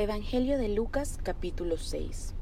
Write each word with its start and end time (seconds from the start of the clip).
Evangelio 0.00 0.58
de 0.58 0.68
Lucas 0.68 1.18
capítulo 1.24 1.76
6 1.76 2.32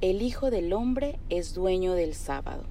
El 0.00 0.22
Hijo 0.22 0.52
del 0.52 0.72
Hombre 0.72 1.18
es 1.28 1.52
dueño 1.52 1.94
del 1.94 2.14
sábado. 2.14 2.62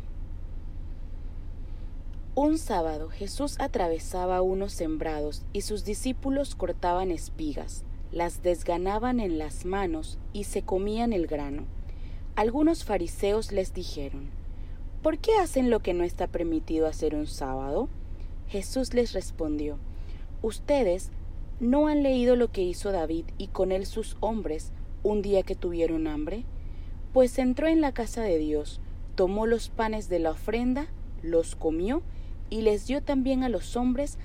Un 2.33 2.57
sábado 2.57 3.09
Jesús 3.09 3.57
atravesaba 3.59 4.41
unos 4.41 4.71
sembrados 4.71 5.43
y 5.51 5.59
sus 5.59 5.83
discípulos 5.83 6.55
cortaban 6.55 7.11
espigas, 7.11 7.83
las 8.13 8.41
desganaban 8.41 9.19
en 9.19 9.37
las 9.37 9.65
manos 9.65 10.19
y 10.31 10.45
se 10.45 10.61
comían 10.61 11.11
el 11.11 11.27
grano. 11.27 11.65
Algunos 12.37 12.85
fariseos 12.85 13.51
les 13.51 13.73
dijeron, 13.73 14.29
¿Por 15.03 15.17
qué 15.17 15.33
hacen 15.35 15.69
lo 15.69 15.81
que 15.81 15.93
no 15.93 16.05
está 16.05 16.27
permitido 16.27 16.87
hacer 16.87 17.13
un 17.13 17.27
sábado? 17.27 17.89
Jesús 18.47 18.93
les 18.93 19.11
respondió, 19.11 19.79
Ustedes 20.41 21.11
¿No 21.59 21.87
han 21.87 22.03
leído 22.03 22.35
lo 22.35 22.51
que 22.51 22.61
hizo 22.61 22.91
David 22.91 23.25
y 23.39 23.47
con 23.47 23.71
él 23.71 23.87
sus 23.87 24.15
hombres 24.19 24.71
un 25.01 25.23
día 25.23 25.41
que 25.41 25.55
tuvieron 25.55 26.05
hambre? 26.05 26.43
Pues 27.13 27.39
entró 27.39 27.67
en 27.67 27.81
la 27.81 27.93
casa 27.93 28.21
de 28.21 28.37
Dios, 28.37 28.79
tomó 29.15 29.47
los 29.47 29.69
panes 29.69 30.07
de 30.07 30.19
la 30.19 30.31
ofrenda, 30.31 30.87
los 31.23 31.55
comió 31.55 32.03
y 32.51 32.61
les 32.61 32.85
dio 32.85 33.01
también 33.01 33.43
a 33.43 33.49
los 33.49 33.75
hombres, 33.75 34.19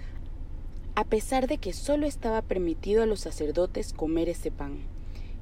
a 0.95 1.05
pesar 1.05 1.47
de 1.47 1.57
que 1.57 1.73
solo 1.73 2.07
estaba 2.07 2.43
permitido 2.43 3.03
a 3.03 3.07
los 3.07 3.21
sacerdotes 3.21 3.95
comer 3.95 4.29
ese 4.29 4.51
pan. 4.51 4.81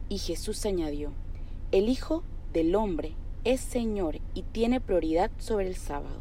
Y 0.09 0.18
Jesús 0.18 0.65
añadió, 0.66 1.10
El 1.73 1.88
Hijo 1.88 2.23
del 2.52 2.77
Hombre 2.77 3.15
es 3.43 3.60
Señor 3.60 4.20
y 4.32 4.43
tiene 4.43 4.80
prioridad 4.80 5.32
sobre 5.38 5.66
el 5.66 5.74
sábado. 5.74 6.20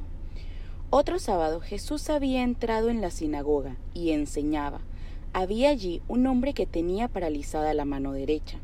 Otro 0.90 1.20
sábado 1.20 1.62
Jesús 1.62 2.10
había 2.10 2.42
entrado 2.42 2.90
en 2.90 3.02
la 3.02 3.12
sinagoga 3.12 3.78
y 3.94 4.10
enseñaba 4.10 4.82
había 5.34 5.70
allí 5.70 6.02
un 6.08 6.26
hombre 6.28 6.54
que 6.54 6.66
tenía 6.66 7.08
paralizada 7.08 7.74
la 7.74 7.86
mano 7.86 8.14
derecha. 8.14 8.60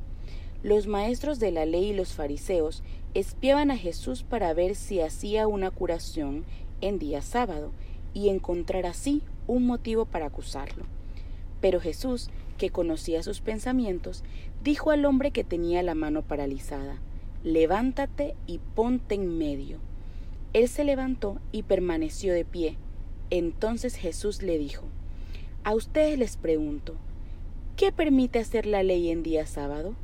Los 0.63 0.88
maestros 0.88 1.39
de 1.39 1.51
la 1.51 1.65
ley 1.65 1.91
y 1.91 1.93
los 1.93 2.13
fariseos 2.13 2.83
espiaban 3.13 3.72
a 3.72 3.77
Jesús 3.77 4.23
para 4.23 4.53
ver 4.53 4.75
si 4.75 4.99
hacía 4.99 5.47
una 5.47 5.72
curación 5.72 6.44
en 6.81 6.99
día 6.99 7.22
sábado 7.22 7.72
y 8.13 8.30
encontrar 8.30 8.85
así 8.85 9.22
un 9.47 9.66
motivo 9.66 10.05
para 10.05 10.25
acusarlo. 10.25 10.85
Pero 11.61 11.80
Jesús, 11.80 12.30
que 12.57 12.69
conocía 12.69 13.22
sus 13.23 13.41
pensamientos, 13.41 14.23
dijo 14.63 14.91
al 14.91 15.05
hombre 15.05 15.31
que 15.31 15.44
tenía 15.44 15.83
la 15.83 15.95
mano 15.95 16.23
paralizada, 16.23 17.00
Levántate 17.44 18.35
y 18.47 18.59
ponte 18.73 19.13
en 19.13 19.38
medio. 19.38 19.77
Él 20.53 20.67
se 20.67 20.83
levantó 20.83 21.38
y 21.52 21.61
permaneció 21.61 22.33
de 22.33 22.44
pie. 22.44 22.77
Entonces 23.29 23.95
Jesús 23.95 24.41
le 24.41 24.57
dijo, 24.57 24.85
a 25.66 25.73
ustedes 25.73 26.19
les 26.19 26.38
pregunto, 26.38 26.94
¿qué 27.75 27.91
permite 27.91 28.38
hacer 28.38 28.67
la 28.67 28.83
ley 28.83 29.09
en 29.09 29.23
día 29.23 29.47
sábado? 29.47 29.95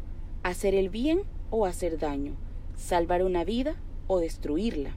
¿Hacer 0.41 0.73
el 0.73 0.89
bien 0.89 1.21
o 1.51 1.67
hacer 1.67 1.99
daño? 1.99 2.33
¿Salvar 2.75 3.23
una 3.23 3.43
vida 3.43 3.75
o 4.07 4.19
destruirla? 4.19 4.95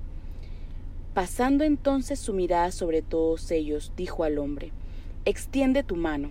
Pasando 1.12 1.64
entonces 1.64 2.18
su 2.18 2.32
mirada 2.32 2.72
sobre 2.72 3.02
todos 3.02 3.50
ellos, 3.50 3.92
dijo 3.94 4.24
al 4.24 4.38
hombre, 4.38 4.72
Extiende 5.26 5.82
tu 5.82 5.96
mano. 5.96 6.30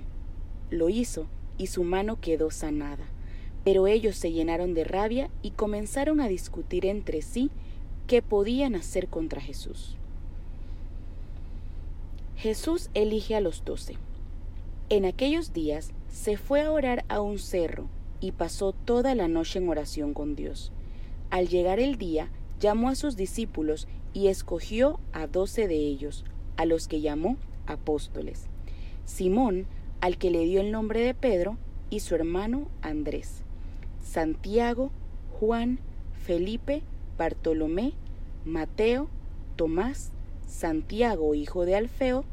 Lo 0.71 0.89
hizo, 0.89 1.27
y 1.59 1.67
su 1.67 1.83
mano 1.83 2.19
quedó 2.19 2.49
sanada. 2.49 3.05
Pero 3.63 3.85
ellos 3.85 4.15
se 4.15 4.31
llenaron 4.31 4.73
de 4.73 4.83
rabia 4.83 5.29
y 5.43 5.51
comenzaron 5.51 6.19
a 6.19 6.27
discutir 6.27 6.87
entre 6.87 7.21
sí 7.21 7.51
qué 8.07 8.23
podían 8.23 8.73
hacer 8.73 9.09
contra 9.09 9.41
Jesús. 9.41 9.95
Jesús 12.35 12.89
elige 12.95 13.35
a 13.35 13.39
los 13.39 13.63
doce. 13.63 13.95
En 14.93 15.05
aquellos 15.05 15.53
días 15.53 15.89
se 16.07 16.37
fue 16.37 16.61
a 16.61 16.71
orar 16.71 17.03
a 17.07 17.19
un 17.19 17.39
cerro 17.39 17.89
y 18.19 18.31
pasó 18.31 18.73
toda 18.73 19.15
la 19.15 19.27
noche 19.27 19.57
en 19.57 19.67
oración 19.67 20.13
con 20.13 20.35
Dios. 20.35 20.71
Al 21.31 21.47
llegar 21.47 21.79
el 21.79 21.97
día, 21.97 22.29
llamó 22.59 22.89
a 22.89 22.95
sus 22.95 23.15
discípulos 23.15 23.87
y 24.13 24.27
escogió 24.27 24.99
a 25.11 25.25
doce 25.25 25.67
de 25.67 25.77
ellos, 25.77 26.25
a 26.57 26.65
los 26.65 26.87
que 26.87 27.01
llamó 27.01 27.37
apóstoles. 27.65 28.45
Simón, 29.03 29.65
al 29.99 30.19
que 30.19 30.29
le 30.29 30.45
dio 30.45 30.61
el 30.61 30.71
nombre 30.71 30.99
de 30.99 31.15
Pedro, 31.15 31.57
y 31.89 32.01
su 32.01 32.13
hermano 32.13 32.67
Andrés. 32.83 33.41
Santiago, 33.99 34.91
Juan, 35.39 35.79
Felipe, 36.23 36.83
Bartolomé, 37.17 37.93
Mateo, 38.45 39.07
Tomás, 39.55 40.11
Santiago, 40.45 41.33
hijo 41.33 41.65
de 41.65 41.77
Alfeo, 41.77 42.25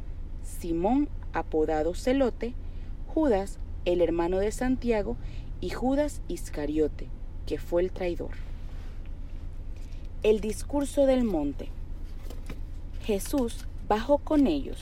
Simón 0.42 1.08
apodado 1.32 1.94
Celote, 1.94 2.54
Judas, 3.14 3.58
el 3.84 4.00
hermano 4.00 4.38
de 4.38 4.52
Santiago, 4.52 5.16
y 5.60 5.70
Judas 5.70 6.22
Iscariote, 6.28 7.08
que 7.46 7.58
fue 7.58 7.82
el 7.82 7.92
traidor. 7.92 8.30
El 10.22 10.40
discurso 10.40 11.06
del 11.06 11.24
monte. 11.24 11.68
Jesús 13.04 13.66
bajó 13.88 14.18
con 14.18 14.46
ellos 14.46 14.78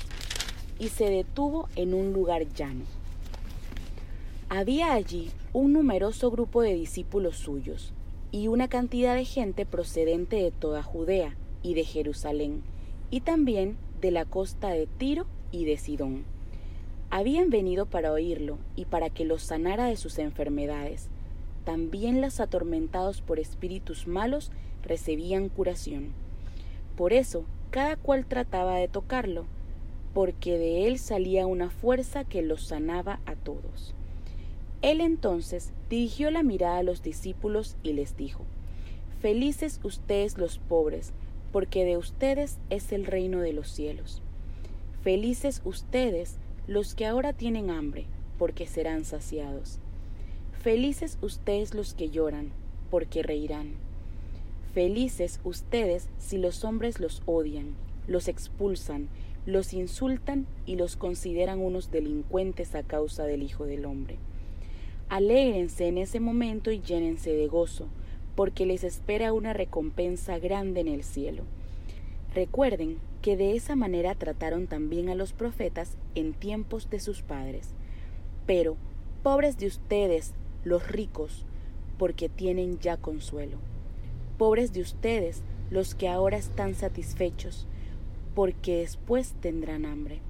y 0.79 0.89
se 0.89 1.11
detuvo 1.11 1.69
en 1.77 1.95
un 1.95 2.13
lugar 2.13 2.47
llano. 2.53 2.85
Había 4.49 4.93
allí 4.93 5.31
un 5.53 5.73
numeroso 5.73 6.31
grupo 6.31 6.63
de 6.63 6.75
discípulos 6.75 7.37
suyos 7.37 7.93
y 8.31 8.49
una 8.49 8.69
cantidad 8.69 9.15
de 9.15 9.25
gente 9.25 9.67
procedente 9.67 10.37
de 10.37 10.51
toda 10.51 10.83
Judea 10.83 11.35
y 11.63 11.75
de 11.75 11.85
Jerusalén, 11.85 12.63
y 13.11 13.21
también 13.21 13.77
de 14.01 14.11
la 14.11 14.25
costa 14.25 14.69
de 14.69 14.87
Tiro 14.87 15.27
y 15.51 15.65
de 15.65 15.77
Sidón 15.77 16.25
habían 17.11 17.51
venido 17.51 17.87
para 17.87 18.13
oírlo 18.13 18.59
y 18.77 18.85
para 18.85 19.11
que 19.11 19.25
los 19.25 19.43
sanara 19.43 19.87
de 19.87 19.97
sus 19.97 20.19
enfermedades. 20.19 21.09
También 21.65 22.21
los 22.21 22.41
atormentados 22.41 23.23
por 23.23 23.39
espíritus 23.39 24.07
malos 24.07 24.51
recibían 24.83 25.49
curación. 25.49 26.13
Por 26.97 27.13
eso, 27.13 27.45
cada 27.71 27.97
cual 27.97 28.27
trataba 28.27 28.77
de 28.77 28.89
tocarlo, 28.89 29.45
porque 30.15 30.59
de 30.59 30.87
él 30.87 30.99
salía 30.99 31.47
una 31.47 31.71
fuerza 31.71 32.25
que 32.25 32.43
los 32.43 32.67
sanaba 32.67 33.21
a 33.27 33.35
todos. 33.35 33.95
Él 34.83 35.01
entonces 35.01 35.73
dirigió 35.91 36.31
la 36.31 36.43
mirada 36.43 36.79
a 36.79 36.83
los 36.83 37.03
discípulos 37.03 37.77
y 37.83 37.93
les 37.95 38.17
dijo, 38.17 38.45
Felices 39.21 39.81
ustedes 39.83 40.39
los 40.39 40.59
pobres, 40.59 41.13
porque 41.53 41.85
de 41.85 41.97
ustedes 41.97 42.59
es 42.71 42.93
el 42.93 43.05
reino 43.05 43.41
de 43.41 43.53
los 43.53 43.69
cielos. 43.69 44.23
Felices 45.03 45.61
ustedes 45.65 46.37
los 46.69 46.95
que 46.95 47.07
ahora 47.07 47.33
tienen 47.33 47.71
hambre, 47.71 48.05
porque 48.39 48.67
serán 48.67 49.07
saciados. 49.07 49.79
Felices 50.61 51.17
ustedes 51.23 51.73
los 51.73 51.95
que 51.95 52.11
lloran, 52.11 52.51
porque 52.91 53.23
reirán. 53.23 53.73
Felices 54.75 55.41
ustedes 55.45 56.11
si 56.19 56.37
los 56.37 56.65
hombres 56.65 57.01
los 57.01 57.23
odian, 57.25 57.75
los 58.07 58.29
expulsan, 58.29 59.09
los 59.47 59.73
insultan 59.73 60.47
y 60.67 60.77
los 60.77 60.97
consideran 60.97 61.59
unos 61.59 61.91
delincuentes 61.91 62.75
a 62.75 62.83
causa 62.83 63.25
del 63.25 63.43
Hijo 63.43 63.65
del 63.65 63.87
Hombre. 63.87 64.19
Alégrense 65.09 65.89
en 65.89 65.97
ese 65.97 66.21
momento 66.21 66.71
y 66.71 66.83
llénense 66.83 67.33
de 67.33 67.49
gozo, 67.49 67.87
porque 68.37 68.67
les 68.67 68.85
espera 68.85 69.33
una 69.33 69.55
recompensa 69.55 70.39
grande 70.39 70.81
en 70.81 70.89
el 70.89 71.03
cielo. 71.03 71.45
Recuerden 72.35 72.99
que 73.23 73.37
de 73.37 73.57
esa 73.57 73.75
manera 73.75 74.15
trataron 74.15 74.67
también 74.67 75.09
a 75.09 75.15
los 75.15 75.33
profetas 75.33 75.97
en 76.15 76.35
tiempos 76.35 76.91
de 76.91 77.01
sus 77.01 77.23
padres. 77.23 77.71
Pero, 78.47 78.77
pobres 79.23 79.59
de 79.59 79.67
ustedes, 79.67 80.35
los 80.65 80.89
ricos, 80.89 81.47
porque 81.99 82.29
tienen 82.29 82.79
ya 82.79 82.97
consuelo. 82.97 83.59
Pobres 84.37 84.73
de 84.73 84.81
ustedes, 84.81 85.43
los 85.71 85.95
que 85.95 86.09
ahora 86.09 86.37
están 86.37 86.75
satisfechos, 86.75 87.67
porque 88.35 88.79
después 88.79 89.35
tendrán 89.41 89.85
hambre. 89.85 90.21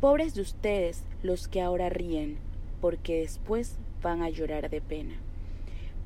Pobres 0.00 0.34
de 0.34 0.42
ustedes, 0.42 1.02
los 1.22 1.48
que 1.48 1.60
ahora 1.60 1.88
ríen, 1.88 2.36
porque 2.80 3.20
después 3.20 3.78
van 4.02 4.22
a 4.22 4.28
llorar 4.28 4.70
de 4.70 4.80
pena. 4.80 5.14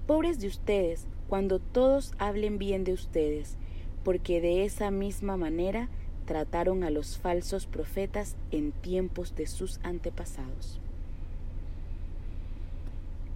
Pobres 0.06 0.40
de 0.40 0.46
ustedes, 0.46 1.06
cuando 1.28 1.58
todos 1.58 2.14
hablen 2.18 2.58
bien 2.58 2.84
de 2.84 2.92
ustedes, 2.92 3.58
porque 4.04 4.40
de 4.40 4.64
esa 4.64 4.90
misma 4.90 5.36
manera 5.36 5.88
trataron 6.26 6.84
a 6.84 6.90
los 6.90 7.16
falsos 7.16 7.66
profetas 7.66 8.36
en 8.50 8.72
tiempos 8.72 9.34
de 9.34 9.46
sus 9.46 9.80
antepasados. 9.82 10.78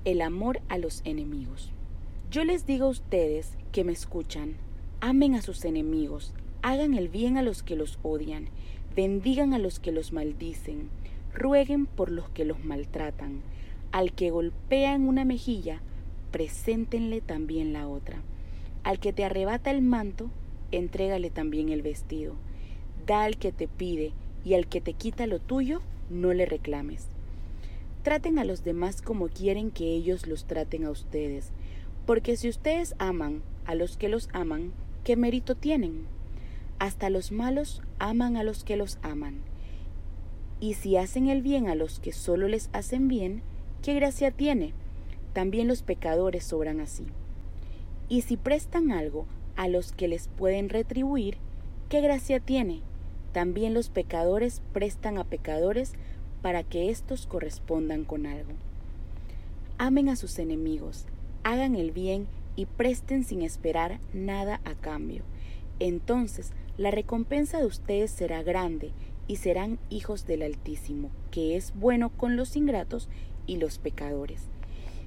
El 0.05 0.21
amor 0.21 0.61
a 0.69 0.79
los 0.79 1.01
enemigos. 1.05 1.71
Yo 2.31 2.45
les 2.45 2.67
digo 2.67 2.87
a 2.87 2.91
ustedes 2.91 3.57
que 3.73 3.85
me 3.85 3.93
escuchan, 3.93 4.57
amen 5.01 5.35
a 5.35 5.43
sus 5.43 5.65
enemigos, 5.65 6.35
hagan 6.63 6.95
el 6.95 7.09
bien 7.09 7.39
a 7.39 7.43
los 7.43 7.63
que 7.63 7.77
los 7.77 7.99
odian, 8.03 8.49
bendigan 8.95 9.55
a 9.55 9.59
los 9.59 9.81
que 9.81 9.93
los 9.93 10.13
maldicen, 10.13 10.91
rueguen 11.35 11.87
por 11.87 12.11
los 12.11 12.29
que 12.31 12.45
los 12.45 12.65
maltratan, 12.65 13.41
al 13.91 14.13
que 14.13 14.31
golpea 14.31 14.95
en 14.95 15.09
una 15.09 15.25
mejilla, 15.25 15.81
preséntenle 16.31 17.21
también 17.21 17.73
la 17.73 17.89
otra. 17.89 18.23
Al 18.83 18.99
que 18.99 19.13
te 19.13 19.25
arrebata 19.25 19.71
el 19.71 19.83
manto, 19.83 20.31
entrégale 20.73 21.31
también 21.31 21.69
el 21.69 21.83
vestido. 21.83 22.35
Da 23.07 23.25
al 23.25 23.37
que 23.37 23.53
te 23.53 23.69
pide 23.69 24.13
y 24.45 24.55
al 24.55 24.67
que 24.67 24.81
te 24.81 24.95
quita 24.95 25.27
lo 25.27 25.39
tuyo, 25.39 25.81
no 26.11 26.33
le 26.33 26.47
reclames. 26.47 27.09
Traten 28.03 28.39
a 28.39 28.45
los 28.45 28.65
demás 28.65 29.01
como 29.01 29.29
quieren 29.29 29.71
que 29.71 29.93
ellos 29.93 30.27
los 30.27 30.45
traten 30.47 30.85
a 30.85 30.91
ustedes, 30.91 31.51
porque 32.07 32.37
si 32.37 32.49
ustedes 32.49 32.95
aman 32.99 33.43
a 33.65 33.75
los 33.75 33.97
que 33.97 34.09
los 34.09 34.29
aman, 34.33 34.73
¿qué 35.05 35.17
mérito 35.17 35.55
tienen? 35.55 36.07
Hasta 36.79 37.11
los 37.11 37.31
malos 37.31 37.81
aman 38.01 38.37
a 38.37 38.43
los 38.43 38.65
que 38.65 38.77
los 38.77 38.99
aman. 39.03 39.43
Y 40.59 40.75
si 40.75 40.97
hacen 40.97 41.29
el 41.29 41.43
bien 41.43 41.69
a 41.69 41.75
los 41.75 42.01
que 42.01 42.13
solo 42.13 42.49
les 42.49 42.71
hacen 42.73 43.07
bien, 43.07 43.43
¿qué 43.83 43.95
gracia 43.95 44.31
tiene? 44.31 44.73
También 45.33 45.69
los 45.69 45.83
pecadores 45.83 46.45
sobran 46.45 46.81
así. 46.81 47.07
Y 48.09 48.23
si 48.23 48.37
prestan 48.37 48.91
algo 48.91 49.27
a 49.57 49.69
los 49.69 49.93
que 49.93 50.09
les 50.09 50.29
pueden 50.29 50.69
retribuir, 50.69 51.37
¿qué 51.89 52.01
gracia 52.01 52.41
tiene? 52.41 52.81
También 53.33 53.75
los 53.75 53.89
pecadores 53.89 54.63
prestan 54.73 55.19
a 55.19 55.25
pecadores 55.25 55.93
para 56.43 56.63
que 56.63 56.91
éstos 56.91 57.27
correspondan 57.27 58.05
con 58.05 58.27
algo. 58.27 58.53
Amen 59.79 60.09
a 60.09 60.17
sus 60.17 60.39
enemigos, 60.39 61.07
hagan 61.45 61.75
el 61.77 61.93
bien 61.93 62.27
y 62.57 62.67
presten 62.67 63.25
sin 63.25 63.43
esperar 63.43 63.99
nada 64.13 64.61
a 64.65 64.75
cambio. 64.75 65.23
Entonces 65.79 66.53
la 66.79 66.91
recompensa 66.91 67.59
de 67.59 67.67
ustedes 67.67 68.11
será 68.11 68.43
grande 68.43 68.93
y 69.27 69.37
serán 69.37 69.79
hijos 69.91 70.27
del 70.27 70.43
Altísimo, 70.43 71.11
que 71.31 71.57
es 71.57 71.73
bueno 71.75 72.11
con 72.11 72.37
los 72.37 72.57
ingratos 72.57 73.09
y 73.47 73.57
los 73.57 73.79
pecadores. 73.79 74.43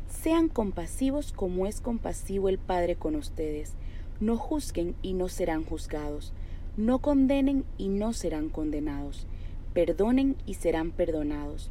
Sean 0.10 0.48
compasivos 0.48 1.32
como 1.32 1.66
es 1.68 1.82
compasivo 1.82 2.50
el 2.50 2.58
Padre 2.58 2.96
con 2.96 3.16
ustedes. 3.16 3.74
No 4.20 4.38
juzguen 4.38 4.96
y 5.02 5.14
no 5.14 5.28
serán 5.30 5.64
juzgados. 5.64 6.34
No 6.78 7.00
condenen 7.00 7.66
y 7.78 7.90
no 7.90 8.14
serán 8.14 8.50
condenados 8.50 9.28
perdonen 9.76 10.38
y 10.46 10.54
serán 10.54 10.92
perdonados, 10.92 11.70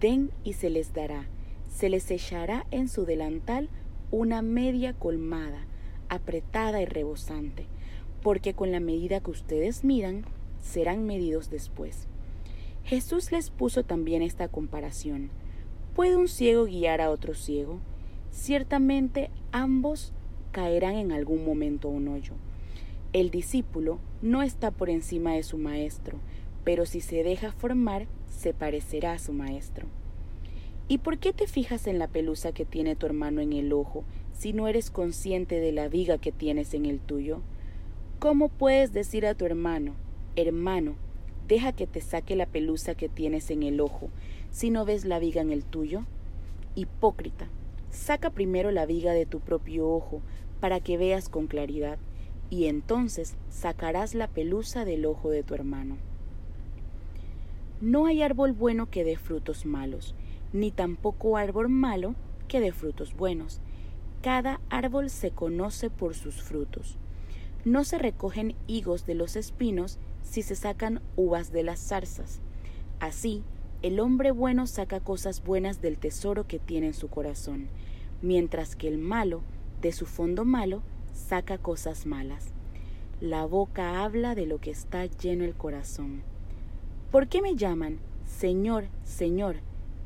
den 0.00 0.30
y 0.42 0.54
se 0.54 0.70
les 0.70 0.94
dará, 0.94 1.26
se 1.68 1.90
les 1.90 2.10
echará 2.10 2.66
en 2.70 2.88
su 2.88 3.04
delantal 3.04 3.68
una 4.10 4.40
media 4.40 4.94
colmada, 4.94 5.66
apretada 6.08 6.80
y 6.80 6.86
rebosante, 6.86 7.66
porque 8.22 8.54
con 8.54 8.72
la 8.72 8.80
medida 8.80 9.20
que 9.20 9.30
ustedes 9.30 9.84
midan, 9.84 10.24
serán 10.62 11.04
medidos 11.04 11.50
después. 11.50 12.08
Jesús 12.84 13.30
les 13.30 13.50
puso 13.50 13.84
también 13.84 14.22
esta 14.22 14.48
comparación. 14.48 15.28
¿Puede 15.94 16.16
un 16.16 16.28
ciego 16.28 16.64
guiar 16.64 17.02
a 17.02 17.10
otro 17.10 17.34
ciego? 17.34 17.80
Ciertamente 18.30 19.30
ambos 19.52 20.14
caerán 20.56 20.96
en 20.96 21.12
algún 21.12 21.44
momento 21.44 21.90
un 21.90 22.08
hoyo. 22.08 22.32
El 23.12 23.28
discípulo 23.30 23.98
no 24.22 24.42
está 24.42 24.70
por 24.70 24.88
encima 24.88 25.34
de 25.34 25.42
su 25.42 25.58
maestro, 25.58 26.16
pero 26.64 26.86
si 26.86 27.02
se 27.02 27.22
deja 27.22 27.52
formar, 27.52 28.06
se 28.26 28.54
parecerá 28.54 29.12
a 29.12 29.18
su 29.18 29.34
maestro. 29.34 29.86
¿Y 30.88 30.96
por 30.96 31.18
qué 31.18 31.34
te 31.34 31.46
fijas 31.46 31.86
en 31.86 31.98
la 31.98 32.08
pelusa 32.08 32.52
que 32.52 32.64
tiene 32.64 32.96
tu 32.96 33.04
hermano 33.04 33.42
en 33.42 33.52
el 33.52 33.70
ojo 33.70 34.04
si 34.32 34.54
no 34.54 34.66
eres 34.66 34.90
consciente 34.90 35.60
de 35.60 35.72
la 35.72 35.88
viga 35.88 36.16
que 36.16 36.32
tienes 36.32 36.72
en 36.72 36.86
el 36.86 37.00
tuyo? 37.00 37.42
¿Cómo 38.18 38.48
puedes 38.48 38.94
decir 38.94 39.26
a 39.26 39.34
tu 39.34 39.44
hermano, 39.44 39.94
hermano, 40.36 40.94
deja 41.48 41.72
que 41.72 41.86
te 41.86 42.00
saque 42.00 42.34
la 42.34 42.46
pelusa 42.46 42.94
que 42.94 43.10
tienes 43.10 43.50
en 43.50 43.62
el 43.62 43.78
ojo 43.78 44.08
si 44.50 44.70
no 44.70 44.86
ves 44.86 45.04
la 45.04 45.18
viga 45.18 45.42
en 45.42 45.52
el 45.52 45.66
tuyo? 45.66 46.06
Hipócrita, 46.76 47.50
saca 47.90 48.30
primero 48.30 48.70
la 48.70 48.86
viga 48.86 49.12
de 49.12 49.26
tu 49.26 49.40
propio 49.40 49.88
ojo 49.88 50.22
para 50.60 50.80
que 50.80 50.96
veas 50.96 51.28
con 51.28 51.46
claridad, 51.46 51.98
y 52.50 52.66
entonces 52.66 53.36
sacarás 53.48 54.14
la 54.14 54.28
pelusa 54.28 54.84
del 54.84 55.06
ojo 55.06 55.30
de 55.30 55.42
tu 55.42 55.54
hermano. 55.54 55.96
No 57.80 58.06
hay 58.06 58.22
árbol 58.22 58.52
bueno 58.52 58.90
que 58.90 59.04
dé 59.04 59.16
frutos 59.16 59.66
malos, 59.66 60.14
ni 60.52 60.70
tampoco 60.70 61.36
árbol 61.36 61.68
malo 61.68 62.14
que 62.48 62.60
dé 62.60 62.72
frutos 62.72 63.14
buenos. 63.14 63.60
Cada 64.22 64.60
árbol 64.70 65.10
se 65.10 65.30
conoce 65.30 65.90
por 65.90 66.14
sus 66.14 66.42
frutos. 66.42 66.96
No 67.64 67.84
se 67.84 67.98
recogen 67.98 68.54
higos 68.66 69.06
de 69.06 69.14
los 69.14 69.36
espinos 69.36 69.98
si 70.22 70.42
se 70.42 70.54
sacan 70.54 71.02
uvas 71.16 71.52
de 71.52 71.64
las 71.64 71.80
zarzas. 71.80 72.40
Así, 72.98 73.42
el 73.82 74.00
hombre 74.00 74.30
bueno 74.30 74.66
saca 74.66 75.00
cosas 75.00 75.44
buenas 75.44 75.82
del 75.82 75.98
tesoro 75.98 76.46
que 76.46 76.58
tiene 76.58 76.88
en 76.88 76.94
su 76.94 77.08
corazón, 77.08 77.68
mientras 78.22 78.74
que 78.74 78.88
el 78.88 78.98
malo, 78.98 79.42
de 79.86 79.92
su 79.92 80.04
fondo 80.04 80.44
malo, 80.44 80.82
saca 81.14 81.58
cosas 81.58 82.06
malas. 82.06 82.48
La 83.20 83.44
boca 83.46 84.02
habla 84.02 84.34
de 84.34 84.44
lo 84.44 84.58
que 84.58 84.72
está 84.72 85.06
lleno 85.06 85.44
el 85.44 85.54
corazón. 85.54 86.22
¿Por 87.12 87.28
qué 87.28 87.40
me 87.40 87.54
llaman 87.54 88.00
Señor, 88.24 88.88
Señor 89.04 89.58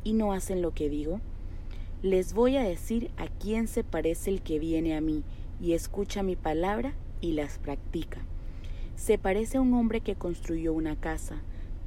y 0.05 0.13
no 0.13 0.35
hacen 0.35 0.61
lo 0.61 0.75
que 0.75 0.91
digo? 0.91 1.23
Les 2.03 2.35
voy 2.35 2.57
a 2.57 2.63
decir 2.63 3.11
a 3.17 3.27
quién 3.27 3.69
se 3.69 3.83
parece 3.83 4.29
el 4.29 4.43
que 4.43 4.59
viene 4.59 4.95
a 4.95 5.01
mí 5.01 5.25
y 5.63 5.73
escucha 5.73 6.23
mi 6.23 6.37
palabra 6.37 6.93
y 7.23 7.33
las 7.33 7.59
practica. 7.59 8.21
Se 8.97 9.17
parece 9.17 9.57
a 9.57 9.61
un 9.63 9.73
hombre 9.73 10.03
que 10.03 10.15
construyó 10.15 10.75
una 10.75 10.97
casa, 10.97 11.41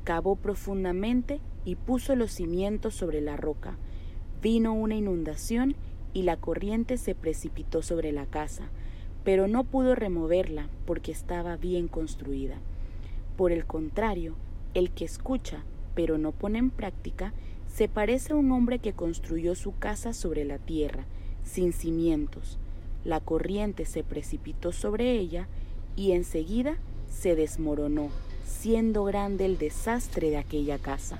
cavó 0.03 0.35
profundamente 0.35 1.41
y 1.63 1.75
puso 1.75 2.15
los 2.15 2.31
cimientos 2.31 2.95
sobre 2.95 3.21
la 3.21 3.37
roca. 3.37 3.77
Vino 4.41 4.73
una 4.73 4.95
inundación 4.95 5.75
y 6.13 6.23
la 6.23 6.37
corriente 6.37 6.97
se 6.97 7.15
precipitó 7.15 7.81
sobre 7.81 8.11
la 8.11 8.25
casa, 8.25 8.69
pero 9.23 9.47
no 9.47 9.63
pudo 9.63 9.95
removerla 9.95 10.67
porque 10.85 11.11
estaba 11.11 11.57
bien 11.57 11.87
construida. 11.87 12.57
Por 13.37 13.51
el 13.51 13.65
contrario, 13.65 14.35
el 14.73 14.91
que 14.91 15.05
escucha, 15.05 15.63
pero 15.95 16.17
no 16.17 16.31
pone 16.31 16.59
en 16.59 16.69
práctica, 16.69 17.33
se 17.73 17.87
parece 17.87 18.33
a 18.33 18.35
un 18.35 18.51
hombre 18.51 18.79
que 18.79 18.93
construyó 18.93 19.55
su 19.55 19.77
casa 19.77 20.13
sobre 20.13 20.45
la 20.45 20.59
tierra, 20.59 21.05
sin 21.43 21.73
cimientos. 21.73 22.59
La 23.03 23.19
corriente 23.19 23.85
se 23.85 24.03
precipitó 24.03 24.71
sobre 24.71 25.11
ella 25.13 25.47
y 25.95 26.11
enseguida 26.11 26.77
se 27.09 27.35
desmoronó, 27.35 28.09
siendo 28.45 29.03
grande 29.03 29.45
el 29.45 29.57
desastre 29.57 30.29
de 30.29 30.37
aquella 30.37 30.77
casa. 30.77 31.19